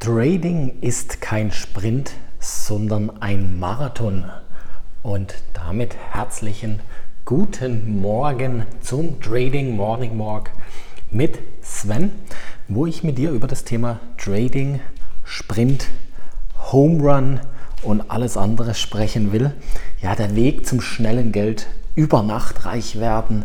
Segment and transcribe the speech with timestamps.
[0.00, 4.24] Trading ist kein Sprint, sondern ein Marathon.
[5.02, 6.80] Und damit herzlichen
[7.26, 10.52] guten Morgen zum Trading Morning Walk
[11.10, 12.12] mit Sven,
[12.66, 14.80] wo ich mit dir über das Thema Trading,
[15.22, 15.88] Sprint,
[16.72, 17.40] Home Run
[17.82, 19.52] und alles andere sprechen will.
[20.00, 23.44] Ja, der Weg zum schnellen Geld, über Nacht reich werden,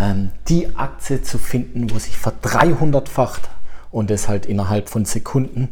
[0.00, 3.51] ähm, die Aktie zu finden, wo sich verdreihundertfacht
[3.92, 5.68] und das halt innerhalb von Sekunden.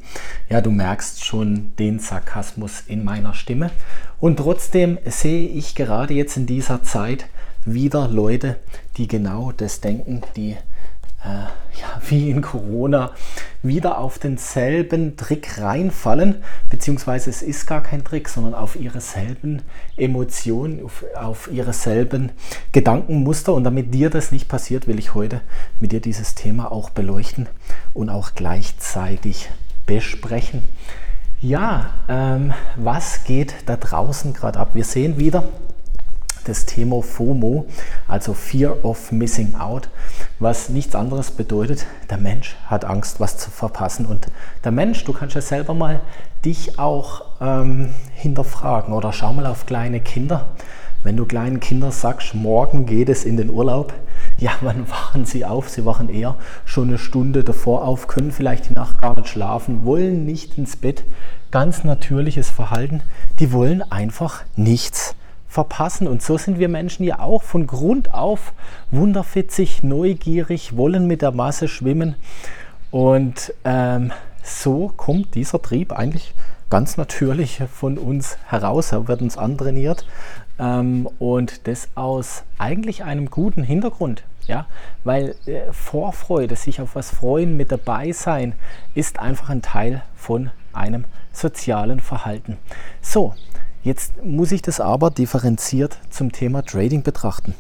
[0.49, 3.71] Ja, du merkst schon den Sarkasmus in meiner Stimme.
[4.21, 7.27] Und trotzdem sehe ich gerade jetzt in dieser Zeit
[7.65, 8.57] wieder Leute,
[8.97, 10.57] die genau das denken, die
[11.25, 13.13] ja, wie in Corona
[13.63, 16.37] wieder auf denselben Trick reinfallen,
[16.71, 19.63] beziehungsweise es ist gar kein Trick, sondern auf ihre selben
[19.97, 22.33] Emotionen, auf, auf ihre selben
[22.73, 23.53] Gedankenmuster.
[23.53, 25.43] Und damit dir das nicht passiert, will ich heute
[25.79, 27.49] mit dir dieses Thema auch beleuchten
[27.93, 29.51] und auch gleichzeitig
[29.87, 30.63] besprechen.
[31.43, 34.71] Ja, ähm, was geht da draußen gerade ab?
[34.75, 35.45] Wir sehen wieder,
[36.45, 37.67] das Thema FOMO,
[38.09, 39.89] also Fear of Missing Out,
[40.39, 44.07] was nichts anderes bedeutet, der Mensch hat Angst, was zu verpassen.
[44.07, 44.27] Und
[44.65, 46.01] der Mensch, du kannst ja selber mal
[46.45, 50.49] dich auch ähm, hinterfragen oder schau mal auf kleine Kinder.
[51.03, 53.95] Wenn du kleinen Kindern sagst, morgen geht es in den Urlaub,
[54.39, 55.69] ja, wann wachen sie auf?
[55.69, 59.85] Sie wachen eher schon eine Stunde davor auf, können vielleicht die Nacht gar nicht schlafen,
[59.85, 61.05] wollen nicht ins Bett.
[61.51, 63.03] Ganz natürliches Verhalten.
[63.39, 65.17] Die wollen einfach nichts
[65.51, 66.07] verpassen.
[66.07, 68.55] Und so sind wir Menschen ja auch von Grund auf
[68.93, 72.15] wunderfitzig, neugierig, wollen mit der Masse schwimmen.
[72.91, 74.13] Und ähm,
[74.43, 76.35] so kommt dieser Trieb eigentlich
[76.71, 78.93] ganz natürlich von uns heraus.
[78.93, 80.07] Er wird uns antrainiert.
[80.59, 84.23] Ähm, und das aus eigentlich einem guten Hintergrund.
[84.47, 84.67] Ja,
[85.05, 88.55] weil äh, Vorfreude, sich auf was freuen, mit dabei sein,
[88.95, 92.57] ist einfach ein Teil von einem sozialen Verhalten.
[93.01, 93.35] So,
[93.83, 97.55] Jetzt muss ich das aber differenziert zum Thema Trading betrachten.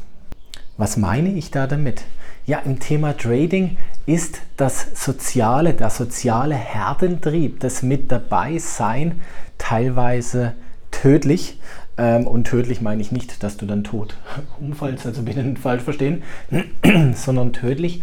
[0.77, 2.03] Was meine ich da damit?
[2.45, 9.21] Ja, im Thema Trading ist das soziale, der soziale Herdentrieb, das mit dabei sein,
[9.57, 10.55] teilweise
[10.91, 11.59] tödlich.
[11.97, 14.17] Ähm, und tödlich meine ich nicht, dass du dann tot
[14.61, 16.23] umfallst, also bitte nicht falsch verstehen,
[17.15, 18.03] sondern tödlich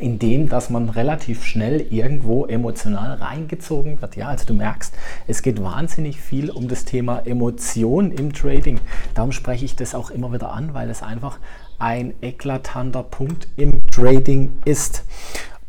[0.00, 4.16] indem dass man relativ schnell irgendwo emotional reingezogen wird.
[4.16, 4.94] Ja, also du merkst,
[5.26, 8.80] es geht wahnsinnig viel um das Thema Emotion im Trading.
[9.14, 11.38] Darum spreche ich das auch immer wieder an, weil es einfach
[11.78, 15.04] ein eklatanter Punkt im Trading ist.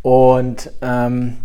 [0.02, 1.38] Und ähm,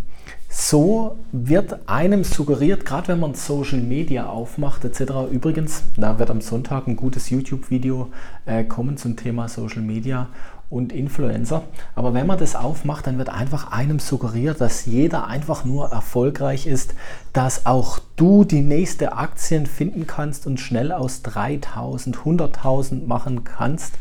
[0.49, 5.29] so wird einem suggeriert, gerade wenn man Social Media aufmacht etc.
[5.31, 8.09] Übrigens, da wird am Sonntag ein gutes YouTube-Video
[8.45, 10.29] äh, kommen zum Thema Social Media
[10.69, 11.63] und Influencer.
[11.95, 16.67] Aber wenn man das aufmacht, dann wird einfach einem suggeriert, dass jeder einfach nur erfolgreich
[16.67, 16.93] ist,
[17.31, 23.93] dass auch du die nächste Aktien finden kannst und schnell aus 3000, 100.000 machen kannst.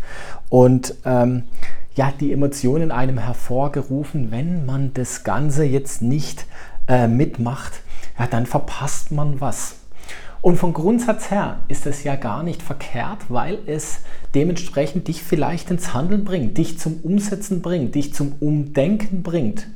[0.49, 1.45] Und ähm,
[1.95, 6.47] ja, die Emotionen einem hervorgerufen, wenn man das Ganze jetzt nicht
[6.89, 7.81] äh, mitmacht,
[8.19, 9.77] ja, dann verpasst man was.
[10.47, 14.03] Und vom Grundsatz her ist es ja gar nicht verkehrt, weil es
[14.37, 19.67] dementsprechend dich vielleicht ins Handeln bringt, dich zum Umsetzen bringt, dich zum Umdenken bringt.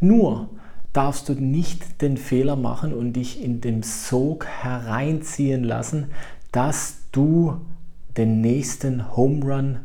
[0.00, 0.50] Nur
[0.92, 6.08] darfst du nicht den Fehler machen und dich in den Sog hereinziehen lassen,
[6.52, 7.62] dass du
[8.18, 9.78] den nächsten Home Run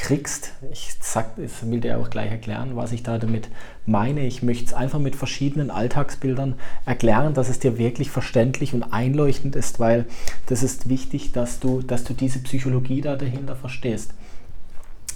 [0.00, 0.52] kriegst.
[0.72, 3.50] Ich sag, will dir auch gleich erklären, was ich da damit
[3.84, 4.26] meine.
[4.26, 6.54] Ich möchte es einfach mit verschiedenen Alltagsbildern
[6.86, 10.06] erklären, dass es dir wirklich verständlich und einleuchtend ist, weil
[10.46, 14.14] das ist wichtig, dass du, dass du diese Psychologie da dahinter verstehst.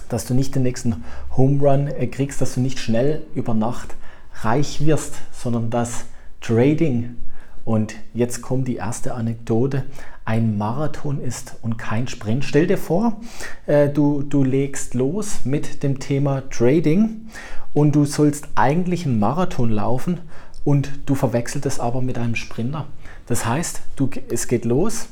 [0.07, 1.03] Dass du nicht den nächsten
[1.35, 3.95] Home Run äh, kriegst, dass du nicht schnell über Nacht
[4.43, 6.05] reich wirst, sondern dass
[6.41, 7.15] Trading
[7.65, 9.83] und jetzt kommt die erste Anekdote.
[10.23, 12.45] Ein Marathon ist und kein Sprint.
[12.45, 13.19] Stell dir vor,
[13.65, 17.27] äh, du, du legst los mit dem Thema Trading
[17.73, 20.19] und du sollst eigentlich einen Marathon laufen
[20.63, 22.85] und du verwechselst es aber mit einem Sprinter.
[23.27, 25.07] Das heißt, du, es geht los,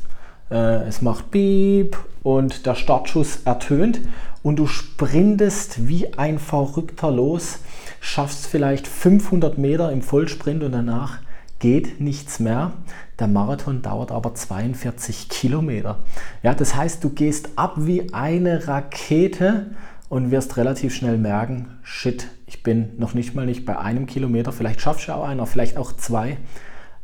[0.51, 4.01] äh, es macht Beep und der Startschuss ertönt
[4.43, 7.59] und du sprintest wie ein Verrückter los,
[7.99, 11.19] schaffst vielleicht 500 Meter im Vollsprint und danach
[11.63, 12.73] geht nichts mehr.
[13.19, 15.99] Der Marathon dauert aber 42 Kilometer.
[16.43, 19.67] Ja, das heißt, du gehst ab wie eine Rakete
[20.09, 24.51] und wirst relativ schnell merken, shit, ich bin noch nicht mal nicht bei einem Kilometer,
[24.51, 26.35] vielleicht schaffst du auch einer, vielleicht auch zwei,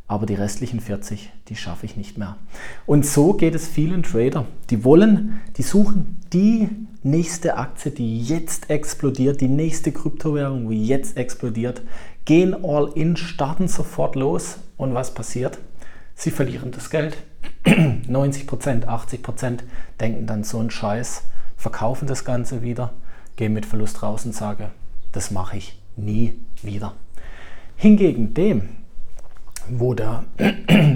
[0.06, 2.36] aber die restlichen 40, die schaffe ich nicht mehr.
[2.84, 4.44] Und so geht es vielen Trader.
[4.68, 6.68] Die wollen, die suchen die
[7.02, 11.80] nächste Aktie, die jetzt explodiert, die nächste Kryptowährung, die jetzt explodiert,
[12.24, 15.58] gehen all in, starten sofort los und was passiert?
[16.14, 17.16] Sie verlieren das Geld.
[17.64, 19.60] 90% 80%
[19.98, 21.24] denken dann so einen Scheiß,
[21.56, 22.92] verkaufen das Ganze wieder,
[23.36, 24.66] gehen mit Verlust raus und sagen,
[25.12, 26.94] das mache ich nie wieder.
[27.76, 28.68] Hingegen dem,
[29.68, 30.24] wo der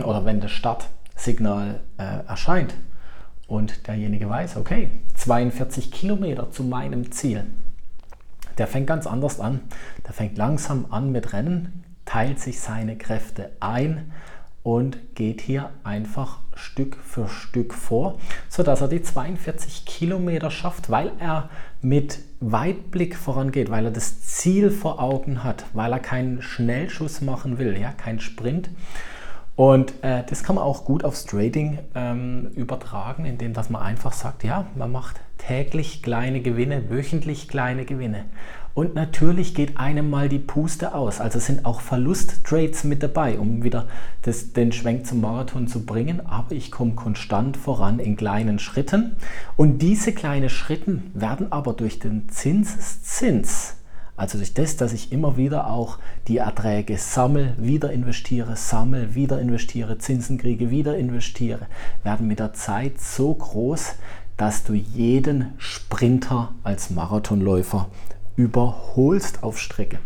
[0.04, 2.74] oder wenn das Startsignal äh, erscheint
[3.46, 7.44] und derjenige weiß, okay, 42 Kilometer zu meinem Ziel,
[8.58, 9.60] der fängt ganz anders an.
[10.06, 14.12] Der fängt langsam an mit Rennen, teilt sich seine Kräfte ein
[14.62, 18.18] und geht hier einfach Stück für Stück vor,
[18.48, 21.50] sodass er die 42 Kilometer schafft, weil er
[21.82, 27.58] mit Weitblick vorangeht, weil er das Ziel vor Augen hat, weil er keinen Schnellschuss machen
[27.58, 28.70] will, ja, keinen Sprint.
[29.56, 34.12] Und äh, das kann man auch gut aufs Trading ähm, übertragen, indem dass man einfach
[34.12, 38.24] sagt, ja, man macht täglich kleine Gewinne, wöchentlich kleine Gewinne.
[38.74, 41.20] Und natürlich geht einem mal die Puste aus.
[41.20, 43.86] Also sind auch Verlusttrades mit dabei, um wieder
[44.22, 46.26] das, den Schwenk zum Marathon zu bringen.
[46.26, 49.14] Aber ich komme konstant voran in kleinen Schritten.
[49.56, 53.76] Und diese kleinen Schritten werden aber durch den Zinszins,
[54.16, 59.40] also durch das, dass ich immer wieder auch die Erträge sammle, wieder investiere, sammle, wieder
[59.40, 61.66] investiere, Zinsen kriege, wieder investiere,
[62.02, 63.94] werden mit der Zeit so groß,
[64.36, 67.88] dass du jeden Sprinter als Marathonläufer
[68.36, 69.98] überholst auf Strecke.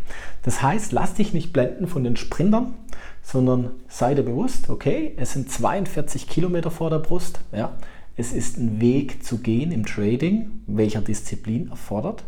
[0.42, 2.74] Das heißt, lass dich nicht blenden von den Sprintern,
[3.22, 7.40] sondern sei dir bewusst, okay, es sind 42 Kilometer vor der Brust.
[7.52, 7.72] Ja,
[8.16, 12.24] es ist ein Weg zu gehen im Trading, welcher Disziplin erfordert.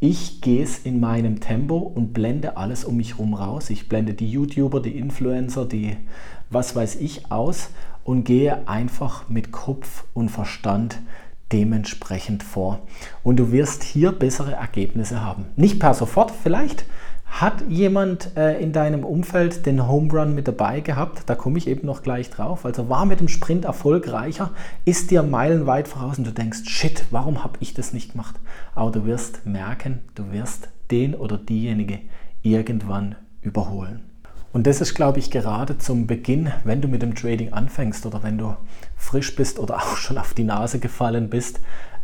[0.00, 3.68] Ich gehe es in meinem Tempo und blende alles um mich herum raus.
[3.68, 5.96] Ich blende die YouTuber, die Influencer, die
[6.50, 7.70] was weiß ich aus
[8.08, 10.98] und gehe einfach mit Kopf und Verstand
[11.52, 12.78] dementsprechend vor.
[13.22, 15.44] Und du wirst hier bessere Ergebnisse haben.
[15.56, 16.86] Nicht per sofort, vielleicht
[17.26, 21.24] hat jemand äh, in deinem Umfeld den Home Run mit dabei gehabt?
[21.26, 22.64] Da komme ich eben noch gleich drauf.
[22.64, 24.52] Also war mit dem Sprint erfolgreicher,
[24.86, 28.36] ist dir meilenweit voraus und du denkst, shit, warum habe ich das nicht gemacht?
[28.74, 31.98] Aber du wirst merken, du wirst den oder diejenige
[32.40, 34.07] irgendwann überholen.
[34.58, 38.24] Und das ist, glaube ich, gerade zum Beginn, wenn du mit dem Trading anfängst oder
[38.24, 38.56] wenn du
[38.96, 41.60] frisch bist oder auch schon auf die Nase gefallen bist,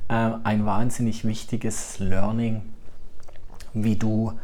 [0.07, 2.63] äh, ein wahnsinnig wichtiges Learning,
[3.73, 4.35] wie du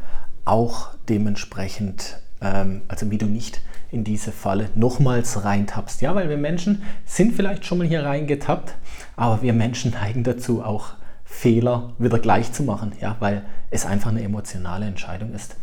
[0.43, 3.61] auch dementsprechend, ähm, also wie du nicht
[3.91, 6.01] in diese Falle nochmals reintappst.
[6.01, 8.75] Ja, weil wir Menschen sind vielleicht schon mal hier reingetappt,
[9.15, 14.09] aber wir Menschen neigen dazu, auch Fehler wieder gleich zu machen, ja, weil es einfach
[14.09, 15.55] eine emotionale Entscheidung ist.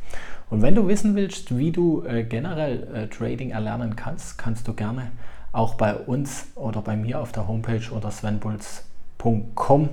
[0.50, 4.72] Und wenn du wissen willst, wie du äh, generell äh, Trading erlernen kannst, kannst du
[4.72, 5.10] gerne
[5.52, 9.88] auch bei uns oder bei mir auf der Homepage oder svenpuls.com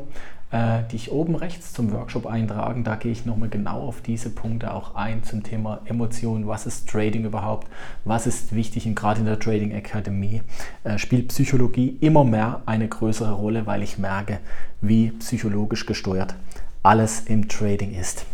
[0.51, 2.83] äh, dich oben rechts zum Workshop eintragen.
[2.83, 6.47] Da gehe ich nochmal genau auf diese Punkte auch ein zum Thema Emotionen.
[6.47, 7.67] Was ist Trading überhaupt?
[8.05, 8.85] Was ist wichtig?
[8.85, 10.41] Und gerade in der Trading Academy
[10.83, 14.39] äh, spielt Psychologie immer mehr eine größere Rolle, weil ich merke,
[14.81, 16.35] wie psychologisch gesteuert
[16.83, 18.25] alles im Trading ist.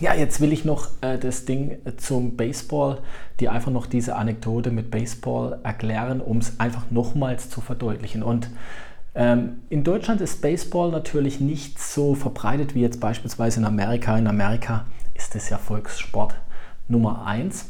[0.00, 2.98] Ja, jetzt will ich noch äh, das Ding zum Baseball,
[3.38, 8.24] die einfach noch diese Anekdote mit Baseball erklären, um es einfach nochmals zu verdeutlichen.
[8.24, 8.50] Und
[9.14, 14.18] ähm, in Deutschland ist Baseball natürlich nicht so verbreitet wie jetzt beispielsweise in Amerika.
[14.18, 16.34] In Amerika ist es ja Volkssport
[16.88, 17.66] Nummer 1.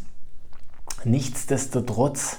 [1.05, 2.39] Nichtsdestotrotz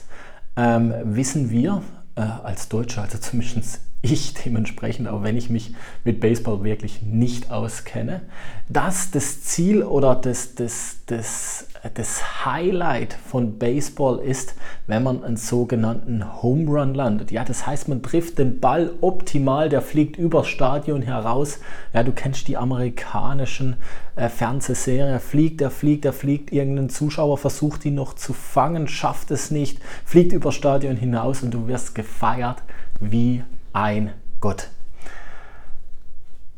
[0.56, 1.84] ähm, wissen wir
[2.16, 3.82] äh, als Deutsche, also zumindest
[4.14, 8.22] ich dementsprechend, auch wenn ich mich mit Baseball wirklich nicht auskenne,
[8.70, 14.56] dass das Ziel oder das, das, das, das Highlight von Baseball ist,
[14.88, 17.32] wenn man einen sogenannten Home Run landet.
[17.32, 21.60] Ja, das heißt, man trifft den Ball optimal, der fliegt übers Stadion heraus.
[21.94, 23.76] Ja, du kennst die amerikanischen
[24.16, 25.20] äh, Fernsehserien.
[25.20, 26.52] Fliegt, er fliegt, er fliegt.
[26.52, 31.54] Irgendein Zuschauer versucht ihn noch zu fangen, schafft es nicht, fliegt übers Stadion hinaus und
[31.54, 32.64] du wirst gefeiert
[33.00, 33.44] wie
[33.76, 34.70] ein Gott.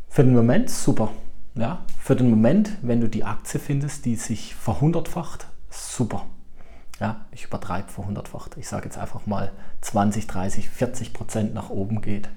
[0.07, 1.11] Für den Moment super.
[1.55, 6.27] Ja, für den Moment, wenn du die Aktie findest, die sich verhundertfacht, super.
[6.99, 8.55] Ja, ich übertreibe verhundertfacht.
[8.57, 12.29] Ich sage jetzt einfach mal 20, 30, 40 Prozent nach oben geht.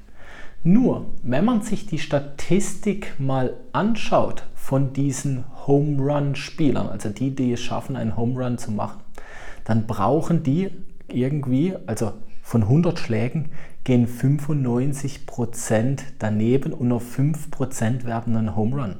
[0.62, 7.34] Nur, wenn man sich die Statistik mal anschaut von diesen Home Run Spielern, also die,
[7.34, 9.00] die es schaffen, einen Home Run zu machen,
[9.64, 10.70] dann brauchen die
[11.08, 13.52] irgendwie, also von 100 Schlägen
[13.84, 18.96] gehen 95% daneben und nur 5% werden ein Home Run.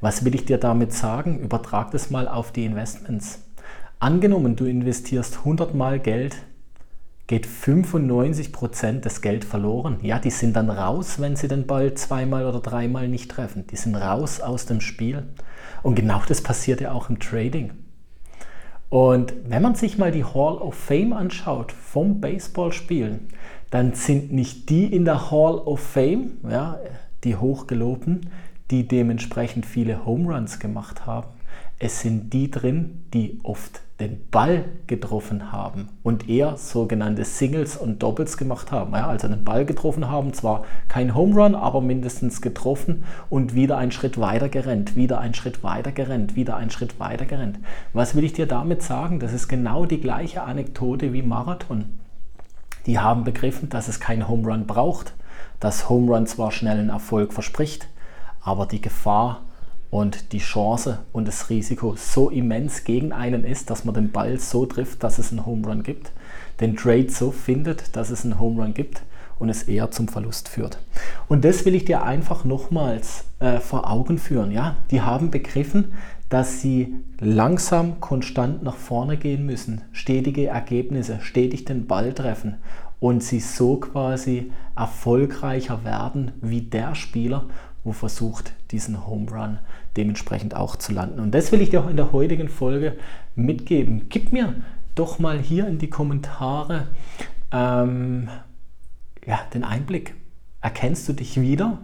[0.00, 1.38] Was will ich dir damit sagen?
[1.38, 3.44] Übertrag das mal auf die Investments.
[4.00, 6.36] Angenommen, du investierst 100 Mal Geld,
[7.26, 9.98] geht 95% des Geld verloren.
[10.02, 13.66] Ja, die sind dann raus, wenn sie den Ball zweimal oder dreimal nicht treffen.
[13.66, 15.24] Die sind raus aus dem Spiel.
[15.82, 17.72] Und genau das passiert ja auch im Trading.
[18.88, 23.28] Und wenn man sich mal die Hall of Fame anschaut vom Baseballspielen,
[23.70, 26.78] dann sind nicht die in der Hall of Fame, ja,
[27.24, 28.30] die hochgelobten,
[28.70, 31.28] die dementsprechend viele Home Runs gemacht haben.
[31.78, 38.02] Es sind die drin, die oft den Ball getroffen haben und eher sogenannte Singles und
[38.02, 38.92] Doubles gemacht haben.
[38.94, 43.76] Ja, also den Ball getroffen haben, zwar kein Home Run, aber mindestens getroffen und wieder
[43.76, 47.58] einen Schritt weiter gerannt, wieder einen Schritt weiter gerannt, wieder einen Schritt weiter gerannt.
[47.92, 49.18] Was will ich dir damit sagen?
[49.18, 51.97] Das ist genau die gleiche Anekdote wie Marathon.
[52.88, 55.12] Die haben begriffen, dass es keinen Home Run braucht,
[55.60, 57.86] dass Home Run zwar schnellen Erfolg verspricht,
[58.40, 59.42] aber die Gefahr
[59.90, 64.38] und die Chance und das Risiko so immens gegen einen ist, dass man den Ball
[64.38, 66.12] so trifft, dass es einen Home Run gibt,
[66.60, 69.02] den Trade so findet, dass es einen Home Run gibt
[69.38, 70.78] und es eher zum Verlust führt.
[71.28, 74.50] Und das will ich dir einfach nochmals äh, vor Augen führen.
[74.50, 74.76] Ja?
[74.90, 75.92] Die haben begriffen,
[76.28, 82.56] dass sie langsam konstant nach vorne gehen müssen, stetige Ergebnisse, stetig den Ball treffen
[83.00, 87.46] und sie so quasi erfolgreicher werden wie der Spieler,
[87.84, 89.58] wo versucht, diesen Home Run
[89.96, 91.20] dementsprechend auch zu landen.
[91.20, 92.96] Und das will ich dir auch in der heutigen Folge
[93.34, 94.06] mitgeben.
[94.08, 94.54] Gib mir
[94.94, 96.88] doch mal hier in die Kommentare
[97.52, 98.28] ähm,
[99.26, 100.14] ja, den Einblick.
[100.60, 101.78] Erkennst du dich wieder?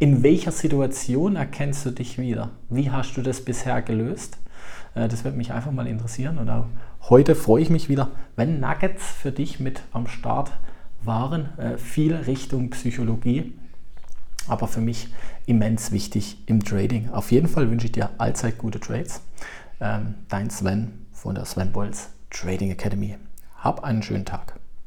[0.00, 2.50] In welcher Situation erkennst du dich wieder?
[2.68, 4.38] Wie hast du das bisher gelöst?
[4.96, 6.38] Äh, das wird mich einfach mal interessieren.
[6.38, 6.66] Und auch
[7.08, 10.50] heute freue ich mich wieder, wenn Nuggets für dich mit am Start
[11.02, 11.56] waren.
[11.58, 13.52] Äh, viel Richtung Psychologie
[14.48, 15.08] aber für mich
[15.46, 17.10] immens wichtig im Trading.
[17.10, 19.22] Auf jeden Fall wünsche ich dir allzeit gute Trades.
[19.80, 23.16] Ähm, dein Sven von der Sven Bolz Trading Academy.
[23.56, 24.59] Hab einen schönen Tag.